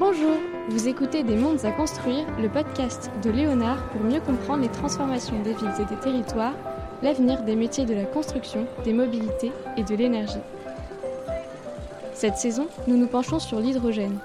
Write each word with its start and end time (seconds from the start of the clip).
Bonjour, 0.00 0.36
vous 0.70 0.88
écoutez 0.88 1.22
Des 1.22 1.36
mondes 1.36 1.64
à 1.64 1.70
construire, 1.70 2.26
le 2.40 2.48
podcast 2.48 3.12
de 3.22 3.30
Léonard 3.30 3.90
pour 3.90 4.00
mieux 4.00 4.18
comprendre 4.20 4.62
les 4.62 4.68
transformations 4.68 5.40
des 5.42 5.52
villes 5.52 5.70
et 5.78 5.84
des 5.84 6.00
territoires, 6.00 6.54
l'avenir 7.00 7.44
des 7.44 7.54
métiers 7.54 7.84
de 7.84 7.94
la 7.94 8.04
construction, 8.04 8.66
des 8.84 8.92
mobilités 8.92 9.52
et 9.76 9.84
de 9.84 9.94
l'énergie. 9.94 10.42
Cette 12.12 12.38
saison, 12.38 12.66
nous 12.88 12.96
nous 12.96 13.06
penchons 13.06 13.38
sur 13.38 13.60
l'hydrogène. 13.60 14.18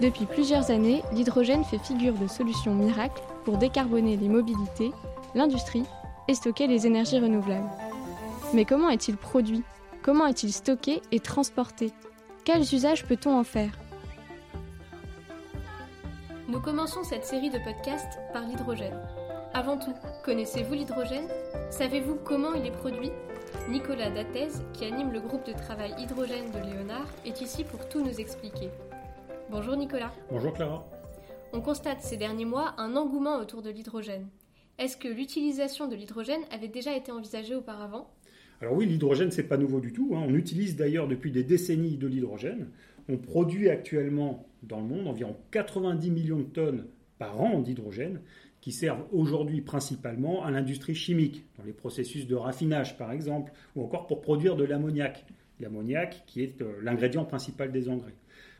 Depuis 0.00 0.24
plusieurs 0.24 0.70
années, 0.70 1.02
l'hydrogène 1.12 1.64
fait 1.64 1.78
figure 1.78 2.14
de 2.14 2.26
solution 2.26 2.74
miracle 2.74 3.22
pour 3.44 3.58
décarboner 3.58 4.16
les 4.16 4.28
mobilités, 4.28 4.90
l'industrie 5.34 5.84
et 6.28 6.34
stocker 6.34 6.66
les 6.66 6.86
énergies 6.86 7.20
renouvelables. 7.20 7.68
Mais 8.54 8.64
comment 8.64 8.88
est-il 8.88 9.18
produit? 9.18 9.64
Comment 10.02 10.26
est-il 10.26 10.50
stocké 10.50 11.02
et 11.12 11.20
transporté? 11.20 11.92
Quels 12.44 12.74
usages 12.74 13.04
peut-on 13.04 13.38
en 13.38 13.44
faire? 13.44 13.72
Nous 16.50 16.60
commençons 16.60 17.04
cette 17.04 17.24
série 17.24 17.48
de 17.50 17.58
podcasts 17.58 18.18
par 18.32 18.44
l'hydrogène. 18.44 18.98
Avant 19.54 19.78
tout, 19.78 19.94
connaissez-vous 20.24 20.74
l'hydrogène? 20.74 21.28
Savez-vous 21.70 22.16
comment 22.24 22.54
il 22.54 22.66
est 22.66 22.72
produit? 22.72 23.12
Nicolas 23.68 24.10
Dattez, 24.10 24.48
qui 24.72 24.84
anime 24.84 25.12
le 25.12 25.20
groupe 25.20 25.46
de 25.46 25.52
travail 25.52 25.94
hydrogène 25.96 26.50
de 26.50 26.58
Léonard, 26.58 27.06
est 27.24 27.40
ici 27.40 27.62
pour 27.62 27.88
tout 27.88 28.04
nous 28.04 28.20
expliquer. 28.20 28.70
Bonjour 29.48 29.76
Nicolas. 29.76 30.12
Bonjour 30.28 30.52
Clara. 30.52 30.84
On 31.52 31.60
constate 31.60 32.02
ces 32.02 32.16
derniers 32.16 32.46
mois 32.46 32.74
un 32.78 32.96
engouement 32.96 33.36
autour 33.36 33.62
de 33.62 33.70
l'hydrogène. 33.70 34.26
Est-ce 34.80 34.96
que 34.96 35.06
l'utilisation 35.06 35.86
de 35.86 35.94
l'hydrogène 35.94 36.42
avait 36.50 36.66
déjà 36.66 36.96
été 36.96 37.12
envisagée 37.12 37.54
auparavant? 37.54 38.10
Alors 38.60 38.74
oui, 38.74 38.86
l'hydrogène, 38.86 39.30
c'est 39.30 39.44
pas 39.44 39.56
nouveau 39.56 39.80
du 39.80 39.92
tout. 39.92 40.14
Hein. 40.14 40.24
On 40.26 40.34
utilise 40.34 40.76
d'ailleurs 40.76 41.08
depuis 41.08 41.30
des 41.30 41.44
décennies 41.44 41.96
de 41.96 42.06
l'hydrogène. 42.06 42.68
On 43.08 43.16
produit 43.16 43.68
actuellement 43.68 44.46
dans 44.62 44.80
le 44.80 44.86
monde 44.86 45.08
environ 45.08 45.36
90 45.50 46.10
millions 46.10 46.38
de 46.38 46.44
tonnes 46.44 46.86
par 47.18 47.40
an 47.40 47.60
d'hydrogène 47.60 48.20
qui 48.60 48.72
servent 48.72 49.06
aujourd'hui 49.12 49.62
principalement 49.62 50.44
à 50.44 50.50
l'industrie 50.50 50.94
chimique, 50.94 51.46
dans 51.56 51.64
les 51.64 51.72
processus 51.72 52.26
de 52.26 52.34
raffinage 52.34 52.98
par 52.98 53.12
exemple, 53.12 53.52
ou 53.74 53.82
encore 53.82 54.06
pour 54.06 54.20
produire 54.20 54.56
de 54.56 54.64
l'ammoniac. 54.64 55.24
L'ammoniac 55.60 56.24
qui 56.26 56.42
est 56.42 56.60
euh, 56.62 56.80
l'ingrédient 56.82 57.24
principal 57.24 57.72
des 57.72 57.88
engrais. 57.88 58.14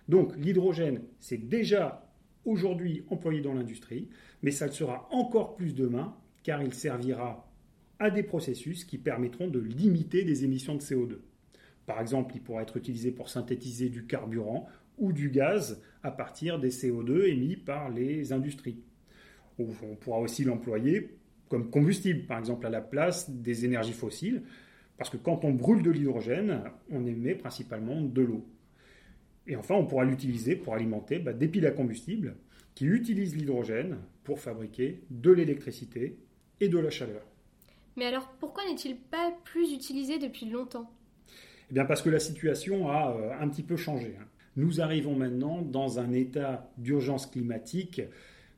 Donc 0.08 0.36
l'hydrogène, 0.36 1.02
c'est 1.18 1.48
déjà 1.48 2.06
aujourd'hui 2.44 3.04
employé 3.10 3.40
dans 3.40 3.54
l'industrie, 3.54 4.08
mais 4.42 4.50
ça 4.50 4.66
le 4.66 4.72
sera 4.72 5.08
encore 5.10 5.54
plus 5.54 5.74
demain, 5.74 6.14
car 6.42 6.62
il 6.62 6.74
servira 6.74 7.46
à 7.98 8.10
des 8.10 8.22
processus 8.22 8.84
qui 8.84 8.98
permettront 8.98 9.48
de 9.48 9.60
limiter 9.60 10.24
les 10.24 10.44
émissions 10.44 10.74
de 10.74 10.80
CO2. 10.80 11.18
Par 11.90 12.00
exemple, 12.00 12.36
il 12.36 12.40
pourra 12.40 12.62
être 12.62 12.76
utilisé 12.76 13.10
pour 13.10 13.28
synthétiser 13.28 13.88
du 13.88 14.06
carburant 14.06 14.68
ou 14.96 15.12
du 15.12 15.28
gaz 15.28 15.82
à 16.04 16.12
partir 16.12 16.60
des 16.60 16.70
CO2 16.70 17.24
émis 17.24 17.56
par 17.56 17.90
les 17.90 18.32
industries. 18.32 18.78
On 19.58 19.96
pourra 19.96 20.20
aussi 20.20 20.44
l'employer 20.44 21.18
comme 21.48 21.68
combustible, 21.68 22.26
par 22.26 22.38
exemple 22.38 22.64
à 22.64 22.70
la 22.70 22.80
place 22.80 23.28
des 23.28 23.64
énergies 23.64 23.92
fossiles, 23.92 24.44
parce 24.98 25.10
que 25.10 25.16
quand 25.16 25.44
on 25.44 25.50
brûle 25.50 25.82
de 25.82 25.90
l'hydrogène, 25.90 26.62
on 26.92 27.04
émet 27.04 27.34
principalement 27.34 28.00
de 28.00 28.22
l'eau. 28.22 28.46
Et 29.48 29.56
enfin, 29.56 29.74
on 29.74 29.84
pourra 29.84 30.04
l'utiliser 30.04 30.54
pour 30.54 30.74
alimenter 30.74 31.18
bah, 31.18 31.32
des 31.32 31.48
piles 31.48 31.66
à 31.66 31.72
combustible 31.72 32.36
qui 32.76 32.86
utilisent 32.86 33.34
l'hydrogène 33.34 33.98
pour 34.22 34.38
fabriquer 34.38 35.02
de 35.10 35.32
l'électricité 35.32 36.20
et 36.60 36.68
de 36.68 36.78
la 36.78 36.90
chaleur. 36.90 37.22
Mais 37.96 38.04
alors 38.04 38.28
pourquoi 38.38 38.64
n'est-il 38.66 38.96
pas 38.96 39.36
plus 39.42 39.72
utilisé 39.72 40.20
depuis 40.20 40.46
longtemps? 40.48 40.88
Eh 41.70 41.74
bien 41.74 41.84
parce 41.84 42.02
que 42.02 42.10
la 42.10 42.18
situation 42.18 42.88
a 42.88 43.14
euh, 43.16 43.32
un 43.40 43.48
petit 43.48 43.62
peu 43.62 43.76
changé. 43.76 44.16
Hein. 44.20 44.24
Nous 44.56 44.80
arrivons 44.80 45.14
maintenant 45.14 45.62
dans 45.62 46.00
un 46.00 46.12
état 46.12 46.70
d'urgence 46.76 47.26
climatique 47.26 48.02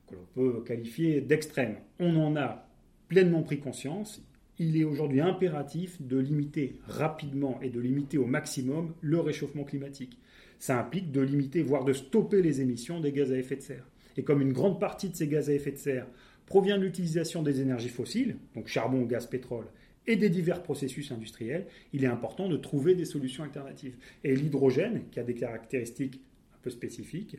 que 0.07 0.15
l'on 0.15 0.27
peut 0.35 0.65
qualifier 0.65 1.21
d'extrême. 1.21 1.77
On 1.99 2.17
en 2.17 2.37
a 2.37 2.67
pleinement 3.09 3.43
pris 3.43 3.61
conscience. 3.61 4.23
Il 4.59 4.79
est 4.79 4.85
aujourd'hui 4.85 5.21
impératif 5.21 6.01
de 6.01 6.19
limiter 6.19 6.79
rapidement 6.87 7.59
et 7.61 7.69
de 7.69 7.81
limiter 7.81 8.17
au 8.17 8.27
maximum 8.27 8.95
le 9.03 9.21
réchauffement 9.21 9.65
climatique. 9.65 10.19
Ça 10.59 10.79
implique 10.79 11.13
de 11.13 11.21
limiter, 11.21 11.63
voire 11.63 11.85
de 11.85 11.93
stopper 11.93 12.41
les 12.41 12.61
émissions 12.63 13.01
des 13.01 13.13
gaz 13.13 13.33
à 13.33 13.37
effet 13.37 13.57
de 13.57 13.63
serre. 13.63 13.87
Et 14.17 14.23
comme 14.23 14.41
une 14.41 14.53
grande 14.53 14.81
partie 14.81 15.11
de 15.11 15.17
ces 15.17 15.29
gaz 15.29 15.51
à 15.51 15.53
effet 15.53 15.73
de 15.73 15.79
serre 15.79 16.07
provient 16.47 16.79
de 16.79 16.85
l'utilisation 16.85 17.43
des 17.43 17.61
énergies 17.61 17.89
fossiles, 17.89 18.37
donc 18.55 18.69
charbon, 18.69 19.03
gaz, 19.03 19.27
pétrole, 19.27 19.67
et 20.07 20.17
des 20.17 20.31
divers 20.31 20.63
processus 20.63 21.13
industriels, 21.13 21.67
il 21.93 22.05
est 22.05 22.09
important 22.09 22.49
de 22.49 22.57
trouver 22.57 22.95
des 22.95 23.05
solutions 23.05 23.45
alternatives. 23.45 23.97
Et 24.25 24.35
l'hydrogène, 24.35 25.05
qui 25.11 25.21
a 25.21 25.23
des 25.23 25.35
caractéristiques 25.35 26.21
un 26.55 26.59
peu 26.63 26.71
spécifiques, 26.71 27.37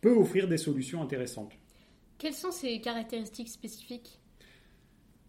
peut 0.00 0.14
offrir 0.14 0.48
des 0.48 0.56
solutions 0.56 1.02
intéressantes. 1.02 1.52
Quelles 2.18 2.34
sont 2.34 2.50
ces 2.50 2.80
caractéristiques 2.80 3.48
spécifiques? 3.48 4.18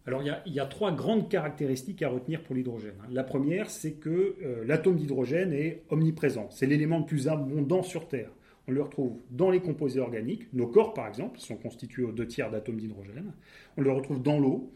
Alors 0.06 0.22
il 0.22 0.52
y, 0.52 0.60
a, 0.60 0.66
trois 0.66 0.92
grandes 0.92 1.30
caractéristiques 1.30 2.02
à 2.02 2.10
retenir 2.10 2.42
pour 2.42 2.54
l'hydrogène. 2.54 2.96
La 3.10 3.24
première, 3.24 3.70
c'est 3.70 3.94
que 3.94 4.36
euh, 4.42 4.62
l'atome 4.66 4.96
d'hydrogène 4.96 5.54
est 5.54 5.82
omniprésent. 5.88 6.50
C'est 6.50 6.66
l'élément 6.66 6.98
le 6.98 7.06
plus 7.06 7.26
abondant 7.28 7.82
sur 7.82 8.06
Terre. 8.06 8.30
On 8.68 8.72
le 8.72 8.82
retrouve 8.82 9.18
dans 9.30 9.50
les 9.50 9.60
composés 9.60 10.00
organiques. 10.00 10.52
Nos 10.52 10.66
corps, 10.66 10.92
par 10.92 11.06
exemple, 11.06 11.38
sont 11.38 11.56
constitués 11.56 12.02
aux 12.02 12.12
deux 12.12 12.26
tiers 12.26 12.50
d'atomes 12.50 12.76
d'hydrogène. 12.76 13.32
On 13.78 13.82
le 13.82 13.92
retrouve 13.92 14.22
dans 14.22 14.38
l'eau, 14.38 14.72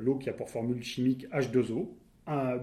l'eau 0.00 0.16
qui 0.16 0.28
a 0.28 0.32
pour 0.32 0.50
formule 0.50 0.82
chimique 0.82 1.26
H2O, 1.32 1.88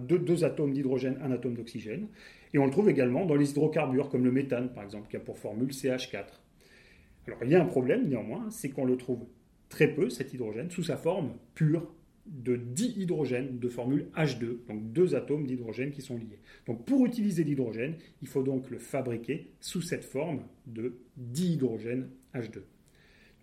deux, 0.07 0.43
atomes 0.43 0.73
d'hydrogène, 0.73 1.17
un 1.21 1.31
atome 1.31 1.55
d'oxygène. 1.55 2.07
Et 2.53 2.57
on 2.57 2.65
le 2.65 2.71
trouve 2.71 2.89
également 2.89 3.25
dans 3.25 3.35
les 3.35 3.51
hydrocarbures, 3.51 4.09
comme 4.09 4.23
le 4.23 4.31
méthane, 4.31 4.71
par 4.73 4.83
exemple, 4.83 5.09
qui 5.09 5.17
a 5.17 5.19
pour 5.19 5.37
formule 5.37 5.69
CH4. 5.69 6.25
Alors 7.27 7.39
il 7.43 7.49
y 7.49 7.55
a 7.55 7.61
un 7.61 7.65
problème, 7.65 8.07
néanmoins, 8.07 8.49
c'est 8.51 8.69
qu'on 8.69 8.85
le 8.85 8.97
trouve 8.97 9.25
très 9.69 9.93
peu, 9.93 10.09
cet 10.09 10.33
hydrogène, 10.33 10.69
sous 10.69 10.83
sa 10.83 10.97
forme 10.97 11.33
pure, 11.55 11.91
de 12.25 12.55
dihydrogène 12.55 13.59
de 13.59 13.69
formule 13.69 14.07
H2, 14.15 14.65
donc 14.67 14.91
deux 14.91 15.13
atomes 15.13 15.45
d'hydrogène 15.45 15.91
qui 15.91 16.01
sont 16.01 16.17
liés. 16.17 16.39
Donc 16.65 16.83
pour 16.83 17.05
utiliser 17.05 17.43
l'hydrogène, 17.43 17.95
il 18.23 18.27
faut 18.27 18.41
donc 18.41 18.71
le 18.71 18.79
fabriquer 18.79 19.51
sous 19.59 19.81
cette 19.81 20.03
forme 20.03 20.41
de 20.65 20.97
dihydrogène 21.17 22.09
H2. 22.33 22.53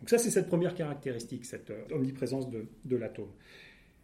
Donc 0.00 0.10
ça 0.10 0.18
c'est 0.18 0.30
cette 0.30 0.48
première 0.48 0.74
caractéristique, 0.74 1.44
cette 1.44 1.70
euh, 1.70 1.84
omniprésence 1.92 2.48
de 2.50 2.96
l'atome. 2.96 3.30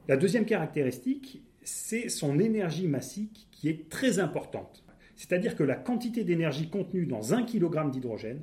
La 0.09 0.17
deuxième 0.17 0.47
caractéristique, 0.47 1.43
c'est 1.63 2.09
son 2.09 2.39
énergie 2.39 2.89
massique 2.89 3.47
qui 3.51 3.69
est 3.69 3.91
très 3.91 4.19
importante. 4.19 4.83
C'est-à-dire 5.17 5.55
que 5.55 5.63
la 5.63 5.75
quantité 5.75 6.25
d'énergie 6.25 6.71
contenue 6.71 7.05
dans 7.05 7.35
un 7.35 7.43
kg 7.43 7.91
d'hydrogène, 7.91 8.41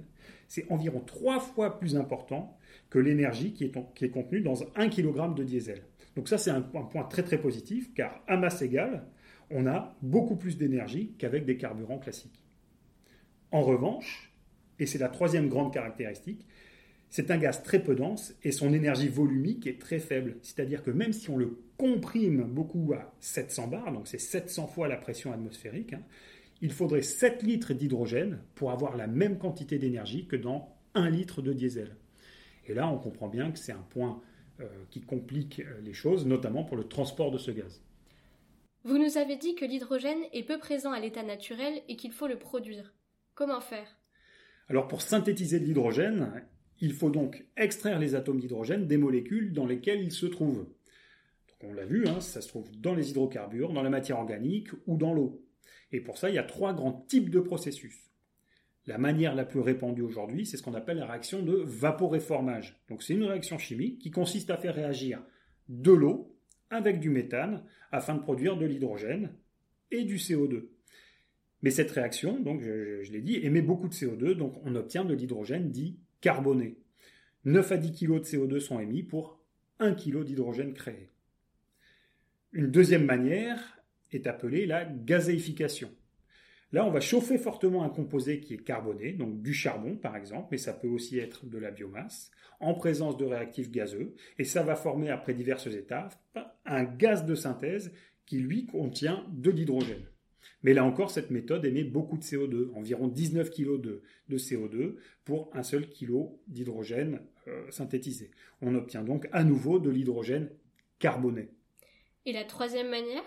c'est 0.48 0.72
environ 0.72 1.00
trois 1.00 1.40
fois 1.40 1.80
plus 1.80 1.96
important 1.96 2.56
que 2.92 3.00
l'énergie 3.00 3.54
qui 3.54 3.64
est, 3.64 4.10
contenue 4.10 4.42
dans 4.42 4.64
un 4.76 4.90
kg 4.90 5.34
de 5.34 5.44
diesel. 5.44 5.82
Donc 6.16 6.30
ça, 6.30 6.38
c'est 6.38 6.52
un, 6.52 6.62
point 6.62 7.04
très 7.04 7.24
très 7.24 7.40
positif, 7.40 7.94
car 7.96 8.22
à 8.28 8.38
masse 8.38 8.62
égale, 8.62 9.06
on 9.50 9.66
a 9.66 9.96
beaucoup 10.04 10.36
plus 10.36 10.58
d'énergie 10.58 11.16
qu'avec 11.18 11.46
des 11.46 11.58
carburants 11.58 11.98
classiques. 11.98 12.44
En 13.52 13.62
revanche, 13.62 14.32
et 14.78 14.86
c'est 14.86 15.00
la 15.00 15.10
troisième 15.10 15.50
grande 15.50 15.74
caractéristique, 15.74 16.46
c'est 17.16 17.32
un 17.32 17.38
gaz 17.38 17.64
très 17.64 17.82
peu 17.82 17.96
dense 17.96 18.36
et 18.44 18.52
son 18.52 18.74
énergie 18.74 19.08
volumique 19.08 19.68
est 19.68 19.80
très 19.80 20.00
faible. 20.00 20.36
C'est-à-dire 20.42 20.84
que 20.84 20.92
même 20.92 21.14
si 21.14 21.30
on 21.30 21.38
le 21.38 21.58
comprime 21.78 22.44
beaucoup 22.44 22.92
à 22.94 23.16
700 23.22 23.68
bars, 23.68 23.94
donc 23.94 24.06
c'est 24.06 24.18
700 24.18 24.68
fois 24.68 24.90
la 24.90 24.98
pression 24.98 25.32
atmosphérique, 25.32 25.94
hein, 25.94 26.02
il 26.62 26.74
faudrait 26.74 27.02
7 27.02 27.42
litres 27.42 27.74
d'hydrogène 27.74 28.40
pour 28.54 28.72
avoir 28.72 28.98
la 28.98 29.08
même 29.08 29.38
quantité 29.38 29.78
d'énergie 29.78 30.28
que 30.28 30.36
dans 30.36 30.76
1 30.94 31.10
litre 31.10 31.42
de 31.42 31.54
diesel. 31.54 31.96
Et 32.68 32.74
là, 32.74 32.90
on 32.90 32.98
comprend 32.98 33.30
bien 33.30 33.50
que 33.50 33.60
c'est 33.60 33.72
un 33.72 33.86
point 33.92 34.22
euh, 34.60 34.66
qui 34.90 35.00
complique 35.00 35.62
euh, 35.62 35.80
les 35.86 35.94
choses, 35.94 36.26
notamment 36.26 36.66
pour 36.66 36.76
le 36.76 36.84
transport 36.84 37.32
de 37.32 37.38
ce 37.38 37.52
gaz. 37.52 37.82
Vous 38.84 38.98
nous 38.98 39.18
avez 39.18 39.38
dit 39.38 39.56
que 39.56 39.64
l'hydrogène 39.64 40.26
est 40.34 40.44
peu 40.44 40.58
présent 40.58 40.92
à 40.92 41.00
l'état 41.00 41.24
naturel 41.24 41.82
et 41.88 41.96
qu'il 41.96 42.12
faut 42.12 42.28
le 42.28 42.38
produire. 42.38 42.94
Comment 43.36 43.62
faire? 43.62 43.88
Alors 44.68 44.90
pour 44.90 45.02
synthétiser 45.02 45.62
de 45.62 45.66
l'hydrogène, 45.66 46.44
il 46.82 46.94
faut 46.94 47.10
donc 47.10 47.46
extraire 47.58 48.00
les 48.00 48.16
atomes 48.16 48.40
d'hydrogène 48.40 48.88
des 48.88 48.98
molécules 48.98 49.54
dans 49.54 49.66
lesquelles 49.66 50.02
ils 50.02 50.12
se 50.12 50.26
trouvent. 50.26 50.68
on 51.64 51.74
l'a 51.74 51.86
vu, 51.86 52.08
hein, 52.08 52.22
ça 52.22 52.42
se 52.42 52.48
trouve 52.48 52.70
dans 52.80 52.94
les 52.94 53.12
hydrocarbures, 53.12 53.74
dans 53.74 53.82
la 53.82 53.90
matière 53.90 54.20
organique 54.20 54.70
ou 54.86 54.98
dans 54.98 55.14
l'eau. 55.14 55.44
Et 55.92 56.02
pour 56.02 56.18
ça, 56.18 56.30
il 56.30 56.36
y 56.36 56.40
a 56.40 56.44
trois 56.44 56.74
grands 56.74 57.06
types 57.08 57.30
de 57.30 57.40
processus. 57.40 58.12
La 58.88 58.98
manière 58.98 59.34
la 59.34 59.46
plus 59.46 59.62
répandue 59.62 60.04
aujourd'hui, 60.04 60.46
c'est 60.46 60.58
ce 60.58 60.64
qu'on 60.64 60.76
appelle 60.76 60.98
la 60.98 61.08
réaction 61.08 61.42
de 61.42 61.56
vaporéformage. 61.56 62.80
Donc 62.90 63.02
c'est 63.02 63.16
une 63.16 63.24
réaction 63.24 63.58
chimique 63.58 64.00
qui 64.00 64.12
consiste 64.12 64.52
à 64.52 64.58
faire 64.58 64.76
réagir 64.76 65.24
de 65.70 65.92
l'eau 65.92 66.36
avec 66.70 67.00
du 67.00 67.10
méthane 67.10 67.64
afin 67.92 68.16
de 68.16 68.22
produire 68.22 68.58
de 68.58 68.66
l'hydrogène 68.66 69.34
et 69.90 70.04
du 70.04 70.18
CO2. 70.18 70.68
Mais 71.62 71.72
cette 71.72 71.90
réaction, 71.92 72.44
je, 72.60 73.12
l'ai 73.12 73.22
dit, 73.22 73.38
émet 73.38 73.62
beaucoup 73.62 73.88
de 73.88 73.94
CO2, 73.94 74.34
donc 74.34 74.56
on 74.64 74.76
obtient 74.76 75.04
de 75.04 75.16
l'hydrogène 75.16 75.72
dit 75.72 75.98
carboné. 76.26 76.76
9 77.44 77.72
à 77.72 77.78
10 77.78 77.92
kg 77.92 78.14
de 78.20 78.24
CO2 78.24 78.60
sont 78.60 78.80
émis 78.80 79.04
pour 79.04 79.40
1 79.78 79.94
kg 79.94 80.24
d'hydrogène 80.24 80.74
créé. 80.74 81.12
Une 82.52 82.72
deuxième 82.72 83.06
manière 83.06 83.80
est 84.12 84.26
appelée 84.26 84.66
la 84.66 84.86
gazéification. 84.86 85.92
Là, 86.72 86.84
on 86.84 86.90
va 86.90 87.00
chauffer 87.00 87.38
fortement 87.38 87.84
un 87.84 87.90
composé 87.90 88.40
qui 88.40 88.56
est 88.56 88.64
carboné, 88.64 89.14
donc 89.14 89.44
du 89.44 89.54
charbon 89.54 89.98
par 89.98 90.18
exemple, 90.18 90.48
mais 90.50 90.58
ça 90.58 90.74
peut 90.74 90.88
aussi 90.88 91.20
être 91.20 91.46
de 91.46 91.60
la 91.60 91.70
biomasse, 91.70 92.32
en 92.60 92.74
présence 92.74 93.18
de 93.18 93.26
réactifs 93.26 93.70
gazeux, 93.70 94.16
et 94.40 94.46
ça 94.46 94.64
va 94.64 94.76
former 94.76 95.12
après 95.12 95.36
diverses 95.36 95.68
étapes 95.68 96.16
un 96.66 96.86
gaz 96.86 97.24
de 97.24 97.36
synthèse 97.36 97.94
qui 98.26 98.40
lui 98.40 98.66
contient 98.66 99.28
de 99.32 99.52
l'hydrogène. 99.52 100.08
Mais 100.64 100.74
là 100.74 100.84
encore, 100.84 101.12
cette 101.12 101.30
méthode 101.30 101.66
émet 101.66 101.84
beaucoup 101.84 102.18
de 102.18 102.24
CO2, 102.24 102.72
environ 102.74 103.08
19 103.08 103.50
kg 103.52 103.80
de, 103.80 104.02
CO2 104.32 104.96
pour 105.24 105.50
un 105.54 105.64
seul 105.64 105.88
kilo 105.90 106.42
d'hydrogène 106.48 107.22
euh, 107.48 107.70
synthétisé. 107.70 108.32
On 108.62 108.74
obtient 108.76 109.04
donc 109.04 109.28
à 109.32 109.44
nouveau 109.44 109.80
de 109.80 109.90
l'hydrogène 109.90 110.50
carboné. 111.00 111.50
Et 112.26 112.34
la 112.34 112.44
troisième 112.44 112.90
manière? 112.90 113.24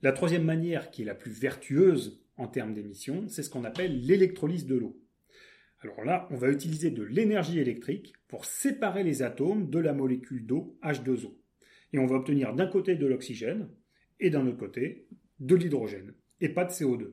La 0.00 0.12
troisième 0.12 0.44
manière, 0.44 0.90
qui 0.90 1.02
est 1.02 1.04
la 1.04 1.14
plus 1.14 1.30
vertueuse 1.30 2.24
en 2.36 2.48
termes 2.48 2.74
d'émissions, 2.74 3.28
c'est 3.28 3.42
ce 3.42 3.50
qu'on 3.50 3.64
appelle 3.64 4.00
l'électrolyse 4.04 4.66
de 4.66 4.76
l'eau. 4.76 4.98
Alors 5.80 6.04
là, 6.04 6.28
on 6.30 6.36
va 6.36 6.48
utiliser 6.48 6.90
de 6.90 7.02
l'énergie 7.02 7.58
électrique 7.58 8.14
pour 8.28 8.44
séparer 8.44 9.02
les 9.02 9.22
atomes 9.22 9.68
de 9.68 9.78
la 9.78 9.92
molécule 9.92 10.46
d'eau 10.46 10.78
H2O. 10.82 11.34
Et 11.92 11.98
on 11.98 12.06
va 12.06 12.16
obtenir 12.16 12.54
d'un 12.54 12.66
côté 12.66 12.94
de 12.94 13.06
l'oxygène 13.06 13.68
et 14.20 14.30
d'un 14.30 14.46
autre 14.46 14.58
côté 14.58 15.06
de 15.40 15.54
l'hydrogène 15.54 16.14
et 16.42 16.48
pas 16.48 16.64
de 16.64 16.70
CO2. 16.70 17.12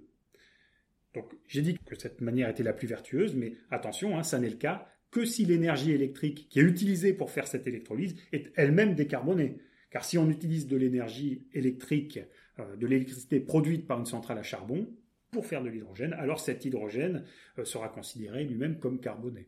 Donc 1.13 1.31
j'ai 1.47 1.61
dit 1.61 1.77
que 1.77 1.97
cette 1.97 2.21
manière 2.21 2.49
était 2.49 2.63
la 2.63 2.73
plus 2.73 2.87
vertueuse, 2.87 3.35
mais 3.35 3.53
attention, 3.71 4.17
hein, 4.17 4.23
ça 4.23 4.39
n'est 4.39 4.49
le 4.49 4.57
cas 4.57 4.87
que 5.11 5.25
si 5.25 5.45
l'énergie 5.45 5.91
électrique 5.91 6.47
qui 6.49 6.59
est 6.59 6.63
utilisée 6.63 7.13
pour 7.13 7.31
faire 7.31 7.47
cette 7.47 7.67
électrolyse 7.67 8.15
est 8.31 8.51
elle-même 8.55 8.95
décarbonée. 8.95 9.57
Car 9.89 10.05
si 10.05 10.17
on 10.17 10.29
utilise 10.29 10.67
de 10.67 10.77
l'énergie 10.77 11.47
électrique, 11.53 12.19
euh, 12.59 12.75
de 12.75 12.85
l'électricité 12.85 13.39
produite 13.39 13.87
par 13.87 13.99
une 13.99 14.05
centrale 14.05 14.37
à 14.37 14.43
charbon 14.43 14.87
pour 15.31 15.45
faire 15.45 15.63
de 15.63 15.69
l'hydrogène, 15.69 16.13
alors 16.13 16.39
cet 16.39 16.65
hydrogène 16.65 17.23
euh, 17.57 17.65
sera 17.65 17.89
considéré 17.89 18.43
lui-même 18.43 18.77
comme 18.77 18.99
carboné, 18.99 19.47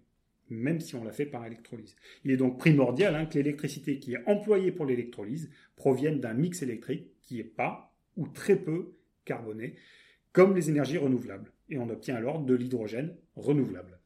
même 0.49 0.79
si 0.79 0.95
on 0.95 1.03
l'a 1.03 1.11
fait 1.11 1.27
par 1.27 1.45
électrolyse. 1.45 1.95
Il 2.25 2.31
est 2.31 2.37
donc 2.37 2.57
primordial 2.57 3.13
hein, 3.15 3.27
que 3.27 3.35
l'électricité 3.35 3.99
qui 3.99 4.13
est 4.13 4.27
employée 4.27 4.71
pour 4.71 4.85
l'électrolyse 4.85 5.51
provienne 5.75 6.19
d'un 6.19 6.33
mix 6.33 6.63
électrique 6.63 7.11
qui 7.21 7.37
n'est 7.37 7.43
pas 7.43 7.93
ou 8.17 8.27
très 8.27 8.55
peu 8.55 8.95
carboné, 9.25 9.75
comme 10.33 10.55
les 10.55 10.69
énergies 10.69 10.97
renouvelables. 10.97 11.51
Et 11.69 11.77
on 11.77 11.89
obtient 11.89 12.15
alors 12.15 12.39
de 12.39 12.53
l'hydrogène 12.53 13.15
renouvelable. 13.35 13.99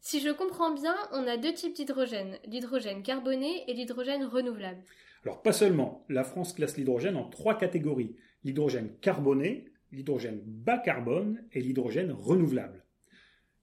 Si 0.00 0.20
je 0.20 0.30
comprends 0.30 0.72
bien, 0.72 0.96
on 1.12 1.26
a 1.26 1.36
deux 1.36 1.52
types 1.52 1.76
d'hydrogène, 1.76 2.38
l'hydrogène 2.46 3.02
carboné 3.02 3.64
et 3.68 3.74
l'hydrogène 3.74 4.24
renouvelable. 4.24 4.82
Alors 5.24 5.42
pas 5.42 5.52
seulement, 5.52 6.06
la 6.08 6.24
France 6.24 6.54
classe 6.54 6.78
l'hydrogène 6.78 7.16
en 7.16 7.28
trois 7.28 7.58
catégories. 7.58 8.16
L'hydrogène 8.42 8.90
carboné, 9.02 9.66
l'hydrogène 9.92 10.40
bas 10.44 10.78
carbone 10.78 11.44
et 11.52 11.60
l'hydrogène 11.60 12.12
renouvelable. 12.12 12.84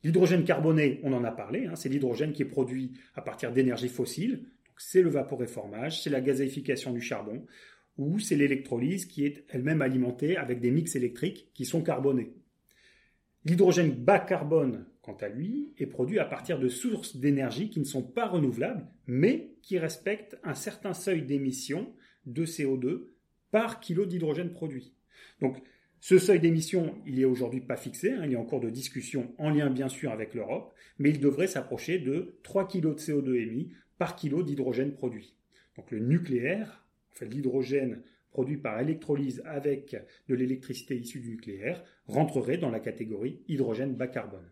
L'hydrogène 0.03 0.43
carboné, 0.43 0.99
on 1.03 1.13
en 1.13 1.23
a 1.23 1.31
parlé, 1.31 1.65
hein, 1.65 1.75
c'est 1.75 1.89
l'hydrogène 1.89 2.33
qui 2.33 2.43
est 2.43 2.45
produit 2.45 2.93
à 3.15 3.21
partir 3.21 3.51
d'énergie 3.51 3.89
fossile. 3.89 4.45
C'est 4.77 5.01
le 5.01 5.09
vaporéformage, 5.09 6.03
c'est 6.03 6.11
la 6.11 6.21
gazéification 6.21 6.93
du 6.93 7.01
charbon 7.01 7.43
ou 7.97 8.19
c'est 8.19 8.35
l'électrolyse 8.35 9.05
qui 9.05 9.25
est 9.25 9.45
elle-même 9.49 9.81
alimentée 9.81 10.37
avec 10.37 10.59
des 10.59 10.71
mix 10.71 10.95
électriques 10.95 11.49
qui 11.53 11.65
sont 11.65 11.81
carbonés. 11.81 12.33
L'hydrogène 13.45 13.91
bas 13.91 14.19
carbone, 14.19 14.85
quant 15.01 15.17
à 15.21 15.29
lui, 15.29 15.73
est 15.77 15.85
produit 15.85 16.19
à 16.19 16.25
partir 16.25 16.59
de 16.59 16.67
sources 16.67 17.15
d'énergie 17.15 17.69
qui 17.69 17.79
ne 17.79 17.85
sont 17.85 18.03
pas 18.03 18.27
renouvelables, 18.27 18.87
mais 19.07 19.53
qui 19.61 19.79
respectent 19.79 20.37
un 20.43 20.53
certain 20.53 20.93
seuil 20.93 21.23
d'émission 21.23 21.93
de 22.25 22.45
CO2 22.45 23.05
par 23.51 23.79
kilo 23.79 24.05
d'hydrogène 24.05 24.51
produit. 24.51 24.93
Donc, 25.39 25.61
ce 25.99 26.19
seuil 26.19 26.39
d'émission, 26.39 26.95
il 27.05 27.15
n'est 27.15 27.25
aujourd'hui 27.25 27.61
pas 27.61 27.77
fixé, 27.77 28.11
hein, 28.11 28.23
il 28.25 28.33
est 28.33 28.37
en 28.37 28.45
cours 28.45 28.59
de 28.59 28.69
discussion 28.69 29.33
en 29.37 29.49
lien 29.49 29.69
bien 29.69 29.89
sûr 29.89 30.11
avec 30.11 30.33
l'Europe, 30.33 30.73
mais 30.99 31.09
il 31.09 31.19
devrait 31.19 31.47
s'approcher 31.47 31.99
de 31.99 32.37
3 32.43 32.67
kg 32.67 32.81
de 32.81 32.99
CO2 32.99 33.35
émis 33.35 33.71
par 33.97 34.15
kilo 34.15 34.43
d'hydrogène 34.43 34.93
produit. 34.93 35.35
Donc 35.75 35.89
le 35.91 35.99
nucléaire 35.99 36.86
l'hydrogène 37.25 38.01
produit 38.31 38.57
par 38.57 38.79
électrolyse 38.79 39.41
avec 39.45 39.95
de 40.27 40.35
l'électricité 40.35 40.95
issue 40.95 41.19
du 41.19 41.31
nucléaire, 41.31 41.83
rentrerait 42.05 42.57
dans 42.57 42.69
la 42.69 42.79
catégorie 42.79 43.41
hydrogène 43.47 43.95
bas 43.95 44.07
carbone. 44.07 44.47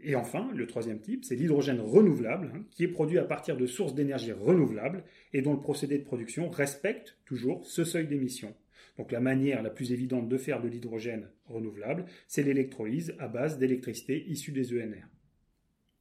Et 0.00 0.14
enfin, 0.14 0.50
le 0.54 0.66
troisième 0.66 1.00
type, 1.00 1.24
c'est 1.24 1.34
l'hydrogène 1.34 1.80
renouvelable, 1.80 2.52
hein, 2.54 2.64
qui 2.70 2.84
est 2.84 2.88
produit 2.88 3.18
à 3.18 3.24
partir 3.24 3.56
de 3.56 3.66
sources 3.66 3.94
d'énergie 3.94 4.32
renouvelables 4.32 5.02
et 5.32 5.42
dont 5.42 5.54
le 5.54 5.60
procédé 5.60 5.98
de 5.98 6.04
production 6.04 6.50
respecte 6.50 7.16
toujours 7.24 7.66
ce 7.66 7.84
seuil 7.84 8.06
d'émission. 8.06 8.54
Donc 8.96 9.12
la 9.12 9.20
manière 9.20 9.62
la 9.62 9.70
plus 9.70 9.92
évidente 9.92 10.28
de 10.28 10.36
faire 10.36 10.60
de 10.60 10.68
l'hydrogène 10.68 11.28
renouvelable, 11.46 12.04
c'est 12.26 12.42
l'électrolyse 12.42 13.14
à 13.18 13.28
base 13.28 13.58
d'électricité 13.58 14.24
issue 14.28 14.52
des 14.52 14.72
ENR. 14.72 15.08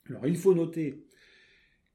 Alors 0.09 0.27
il 0.27 0.37
faut 0.37 0.53
noter 0.53 1.05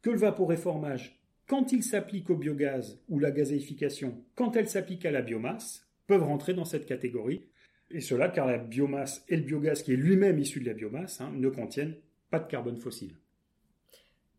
que 0.00 0.10
le 0.10 0.18
vaporéformage 0.18 1.21
quand 1.52 1.70
il 1.70 1.82
s'applique 1.82 2.30
au 2.30 2.34
biogaz 2.34 2.98
ou 3.10 3.18
la 3.18 3.30
gazéification, 3.30 4.24
quand 4.36 4.56
elle 4.56 4.70
s'applique 4.70 5.04
à 5.04 5.10
la 5.10 5.20
biomasse, 5.20 5.86
peuvent 6.06 6.22
rentrer 6.22 6.54
dans 6.54 6.64
cette 6.64 6.86
catégorie. 6.86 7.42
Et 7.90 8.00
cela 8.00 8.30
car 8.30 8.46
la 8.46 8.56
biomasse 8.56 9.22
et 9.28 9.36
le 9.36 9.42
biogaz, 9.42 9.82
qui 9.82 9.92
est 9.92 9.96
lui-même 9.96 10.38
issu 10.38 10.60
de 10.60 10.64
la 10.64 10.72
biomasse, 10.72 11.20
hein, 11.20 11.30
ne 11.34 11.50
contiennent 11.50 11.96
pas 12.30 12.38
de 12.38 12.48
carbone 12.48 12.78
fossile. 12.78 13.18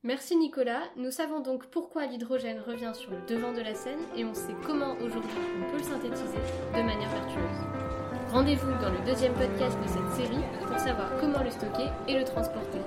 Merci 0.02 0.36
Nicolas. 0.38 0.82
Nous 0.98 1.12
savons 1.12 1.40
donc 1.40 1.68
pourquoi 1.68 2.08
l'hydrogène 2.08 2.60
revient 2.60 2.94
sur 2.96 3.12
le 3.12 3.24
devant 3.28 3.54
de 3.54 3.62
la 3.62 3.76
scène 3.76 4.02
et 4.18 4.26
on 4.26 4.34
sait 4.34 4.56
comment 4.66 4.96
aujourd'hui 4.96 5.30
on 5.62 5.70
peut 5.70 5.78
le 5.78 5.84
synthétiser 5.84 6.40
de 6.76 6.82
manière 6.82 7.12
vertueuse. 7.12 8.32
Rendez-vous 8.32 8.72
dans 8.82 8.90
le 8.90 9.06
deuxième 9.06 9.36
podcast 9.36 9.78
de 9.80 9.88
cette 9.88 10.26
série 10.26 10.44
pour 10.66 10.80
savoir 10.80 11.16
comment 11.20 11.44
le 11.44 11.52
stocker 11.52 11.92
et 12.08 12.18
le 12.18 12.26
transporter. 12.26 12.80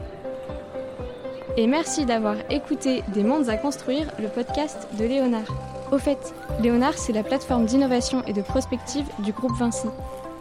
Et 1.56 1.67
merci 1.67 2.05
d'avoir 2.05 2.37
écouté 2.50 3.03
Des 3.14 3.25
mondes 3.25 3.49
à 3.49 3.56
construire, 3.56 4.11
le 4.19 4.29
podcast 4.29 4.88
de 4.99 5.05
Léonard. 5.05 5.55
Au 5.91 5.99
fait, 5.99 6.35
Léonard, 6.61 6.99
c'est 6.99 7.12
la 7.12 7.23
plateforme 7.23 7.64
d'innovation 7.64 8.23
et 8.26 8.32
de 8.32 8.43
prospective 8.43 9.06
du 9.20 9.32
groupe 9.32 9.56
Vinci. 9.58 9.88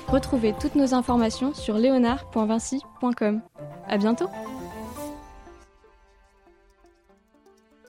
Retrouvez 0.08 0.54
toutes 0.60 0.76
nos 0.76 0.94
informations 0.94 1.54
sur 1.54 1.78
léonard.vinci.com. 1.78 3.42
À 3.88 3.98
bientôt! 3.98 4.30